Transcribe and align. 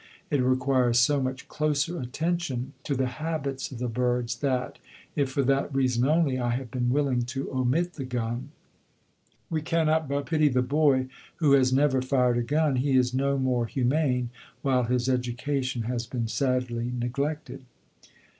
It 0.31 0.41
requires 0.41 0.97
so 0.97 1.21
much 1.21 1.47
closer 1.47 1.99
attention 2.01 2.73
to 2.85 2.95
the 2.95 3.05
habits 3.21 3.71
of 3.71 3.77
the 3.77 3.87
birds 3.87 4.37
that, 4.37 4.79
if 5.15 5.29
for 5.29 5.43
that 5.43 5.71
reason 5.75 6.07
only, 6.07 6.39
I 6.39 6.49
have 6.55 6.71
been 6.71 6.89
willing 6.89 7.21
to 7.25 7.51
omit 7.51 7.93
the 7.93 8.03
gun.... 8.05 8.49
We 9.51 9.61
cannot 9.61 10.09
but 10.09 10.25
pity 10.25 10.47
the 10.47 10.63
boy 10.63 11.09
who 11.35 11.51
has 11.51 11.71
never 11.71 12.01
fired 12.01 12.39
a 12.39 12.41
gun; 12.41 12.77
he 12.77 12.97
is 12.97 13.13
no 13.13 13.37
more 13.37 13.67
humane, 13.67 14.31
while 14.63 14.85
his 14.85 15.07
education 15.07 15.83
has 15.83 16.07
been 16.07 16.27
sadly 16.27 16.91
neglected." 16.97 17.63